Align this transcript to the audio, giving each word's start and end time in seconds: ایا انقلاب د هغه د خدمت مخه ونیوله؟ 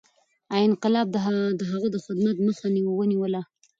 ایا 0.53 0.63
انقلاب 0.69 1.07
د 1.59 1.63
هغه 1.71 1.85
د 1.91 1.95
خدمت 2.05 2.37
مخه 2.47 2.67
ونیوله؟ 2.99 3.41